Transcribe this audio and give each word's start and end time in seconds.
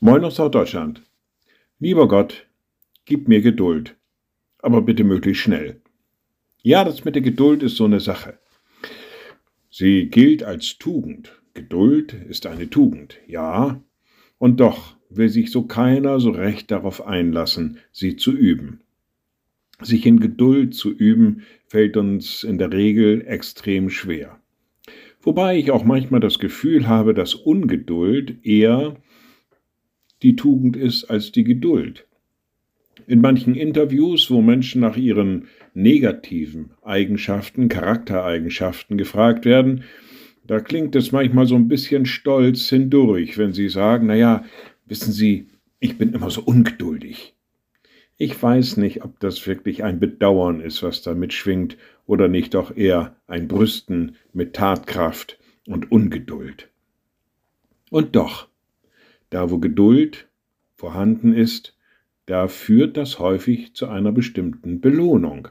Moin 0.00 0.22
aus 0.24 0.36
Norddeutschland. 0.36 1.02
Lieber 1.78 2.06
Gott, 2.06 2.46
gib 3.06 3.28
mir 3.28 3.40
Geduld, 3.40 3.96
aber 4.58 4.82
bitte 4.82 5.04
möglichst 5.04 5.42
schnell. 5.42 5.80
Ja, 6.62 6.84
das 6.84 7.06
mit 7.06 7.14
der 7.14 7.22
Geduld 7.22 7.62
ist 7.62 7.76
so 7.76 7.86
eine 7.86 8.00
Sache. 8.00 8.38
Sie 9.70 10.10
gilt 10.10 10.42
als 10.42 10.76
Tugend. 10.76 11.40
Geduld 11.54 12.12
ist 12.12 12.44
eine 12.44 12.68
Tugend, 12.68 13.16
ja, 13.26 13.82
und 14.36 14.60
doch 14.60 14.96
will 15.08 15.30
sich 15.30 15.50
so 15.50 15.62
keiner 15.62 16.20
so 16.20 16.30
recht 16.30 16.70
darauf 16.70 17.06
einlassen, 17.06 17.78
sie 17.90 18.16
zu 18.16 18.32
üben. 18.32 18.80
Sich 19.80 20.04
in 20.04 20.20
Geduld 20.20 20.74
zu 20.74 20.92
üben, 20.92 21.42
fällt 21.68 21.96
uns 21.96 22.44
in 22.44 22.58
der 22.58 22.70
Regel 22.70 23.26
extrem 23.26 23.88
schwer. 23.88 24.38
Wobei 25.22 25.56
ich 25.56 25.70
auch 25.70 25.84
manchmal 25.84 26.20
das 26.20 26.38
Gefühl 26.38 26.86
habe, 26.86 27.14
dass 27.14 27.34
Ungeduld 27.34 28.44
eher 28.44 28.98
die 30.26 30.34
Tugend 30.34 30.76
ist 30.76 31.04
als 31.04 31.30
die 31.30 31.44
Geduld. 31.44 32.04
In 33.06 33.20
manchen 33.20 33.54
Interviews, 33.54 34.28
wo 34.28 34.42
Menschen 34.42 34.80
nach 34.80 34.96
ihren 34.96 35.46
negativen 35.72 36.70
Eigenschaften, 36.82 37.68
Charaktereigenschaften 37.68 38.98
gefragt 38.98 39.44
werden, 39.44 39.84
da 40.44 40.58
klingt 40.58 40.96
es 40.96 41.12
manchmal 41.12 41.46
so 41.46 41.54
ein 41.54 41.68
bisschen 41.68 42.06
stolz 42.06 42.68
hindurch, 42.68 43.38
wenn 43.38 43.52
sie 43.52 43.68
sagen, 43.68 44.08
naja, 44.08 44.44
wissen 44.86 45.12
Sie, 45.12 45.46
ich 45.78 45.96
bin 45.96 46.12
immer 46.12 46.30
so 46.30 46.42
ungeduldig. 46.42 47.36
Ich 48.16 48.42
weiß 48.42 48.78
nicht, 48.78 49.04
ob 49.04 49.20
das 49.20 49.46
wirklich 49.46 49.84
ein 49.84 50.00
Bedauern 50.00 50.60
ist, 50.60 50.82
was 50.82 51.02
da 51.02 51.14
mitschwingt, 51.14 51.76
oder 52.04 52.26
nicht 52.26 52.54
doch 52.54 52.76
eher 52.76 53.14
ein 53.28 53.46
Brüsten 53.46 54.16
mit 54.32 54.54
Tatkraft 54.54 55.38
und 55.68 55.92
Ungeduld. 55.92 56.68
Und 57.90 58.16
doch, 58.16 58.48
da 59.30 59.50
wo 59.50 59.58
Geduld 59.58 60.28
vorhanden 60.76 61.32
ist, 61.32 61.76
da 62.26 62.48
führt 62.48 62.96
das 62.96 63.18
häufig 63.18 63.74
zu 63.74 63.88
einer 63.88 64.12
bestimmten 64.12 64.80
Belohnung. 64.80 65.48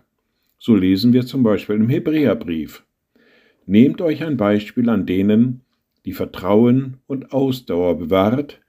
So 0.60 0.76
lesen 0.76 1.14
wir 1.14 1.26
zum 1.26 1.44
Beispiel 1.44 1.76
im 1.76 1.90
Hebräerbrief. 1.90 2.84
Nehmt 3.66 4.02
euch 4.02 4.24
ein 4.24 4.38
Beispiel 4.38 4.90
an 4.90 5.06
denen, 5.06 5.62
die 6.06 6.14
Vertrauen 6.14 6.98
und 7.08 7.32
Ausdauer 7.34 7.98
bewahrt 7.98 8.62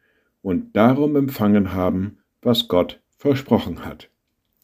und 0.43 0.77
darum 0.77 1.17
empfangen 1.17 1.73
haben, 1.73 2.19
was 2.43 2.69
Gott 2.69 3.01
versprochen 3.19 3.85
hat. 3.85 4.09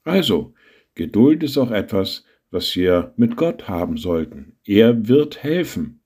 Also, 0.05 0.55
Geduld 0.95 1.43
ist 1.43 1.59
auch 1.59 1.71
etwas, 1.71 2.25
was 2.51 2.75
wir 2.77 3.13
mit 3.17 3.37
Gott 3.37 3.69
haben 3.69 3.97
sollten. 3.97 4.53
Er 4.65 5.09
wird 5.09 5.43
helfen. 5.43 6.01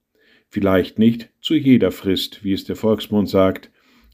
Vielleicht 0.49 0.97
nicht 0.97 1.29
zu 1.41 1.55
jeder 1.55 1.91
Frist, 1.91 2.43
wie 2.43 2.53
es 2.53 2.63
der 2.63 2.75
Volksmund 2.75 3.29
sagt, 3.29 3.69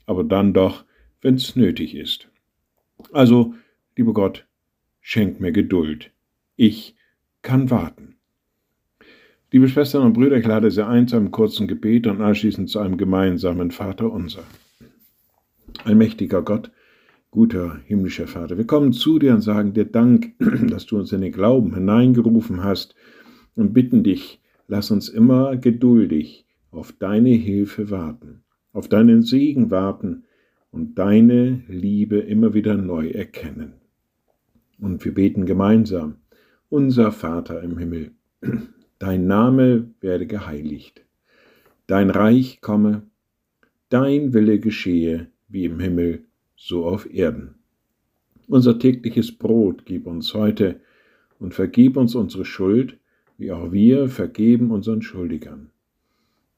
aber 0.05 0.23
dann 0.23 0.53
doch, 0.53 0.85
wenn 1.21 1.35
es 1.35 1.55
nötig 1.55 1.95
ist. 1.95 2.29
Also, 3.11 3.55
lieber 3.95 4.13
Gott, 4.13 4.45
schenk 5.01 5.39
mir 5.39 5.51
Geduld. 5.51 6.11
Ich 6.55 6.95
kann 7.41 7.69
warten. 7.69 8.15
Liebe 9.51 9.67
Schwestern 9.67 10.03
und 10.03 10.13
Brüder, 10.13 10.37
ich 10.37 10.45
lade 10.45 10.71
Sie 10.71 10.85
ein 10.85 11.07
zu 11.07 11.15
einem 11.15 11.31
kurzen 11.31 11.67
Gebet 11.67 12.07
und 12.07 12.21
anschließend 12.21 12.69
zu 12.69 12.79
einem 12.79 12.97
gemeinsamen 12.97 13.71
Vater 13.71 14.11
unser. 14.11 14.43
Allmächtiger 15.83 16.41
Gott, 16.41 16.71
guter 17.29 17.79
himmlischer 17.85 18.27
Vater. 18.27 18.57
Wir 18.57 18.65
kommen 18.65 18.93
zu 18.93 19.19
dir 19.19 19.33
und 19.33 19.41
sagen 19.41 19.73
dir 19.73 19.85
Dank, 19.85 20.33
dass 20.39 20.85
du 20.85 20.97
uns 20.97 21.11
in 21.11 21.21
den 21.21 21.31
Glauben 21.31 21.73
hineingerufen 21.73 22.63
hast 22.63 22.95
und 23.55 23.73
bitten 23.73 24.03
dich, 24.03 24.39
lass 24.67 24.91
uns 24.91 25.09
immer 25.09 25.57
geduldig 25.57 26.45
auf 26.71 26.91
deine 26.91 27.29
Hilfe 27.29 27.91
warten, 27.91 28.42
auf 28.73 28.89
deinen 28.89 29.21
Segen 29.21 29.71
warten 29.71 30.23
und 30.71 30.97
deine 30.97 31.63
Liebe 31.67 32.17
immer 32.17 32.53
wieder 32.53 32.75
neu 32.75 33.09
erkennen. 33.09 33.73
Und 34.79 35.05
wir 35.05 35.13
beten 35.13 35.45
gemeinsam, 35.45 36.15
unser 36.69 37.11
Vater 37.11 37.61
im 37.61 37.77
Himmel, 37.77 38.11
dein 38.99 39.27
Name 39.27 39.91
werde 40.01 40.25
geheiligt, 40.25 41.05
dein 41.87 42.09
Reich 42.09 42.59
komme, 42.61 43.03
dein 43.89 44.33
Wille 44.33 44.59
geschehe 44.59 45.27
wie 45.47 45.65
im 45.65 45.79
Himmel 45.79 46.25
so 46.55 46.85
auf 46.85 47.13
Erden. 47.13 47.55
Unser 48.47 48.79
tägliches 48.79 49.31
Brot 49.31 49.85
gib 49.85 50.07
uns 50.07 50.33
heute 50.33 50.81
und 51.39 51.53
vergib 51.53 51.95
uns 51.95 52.15
unsere 52.15 52.45
Schuld, 52.45 52.97
wie 53.37 53.51
auch 53.51 53.71
wir 53.71 54.09
vergeben 54.09 54.71
unseren 54.71 55.01
Schuldigern. 55.01 55.69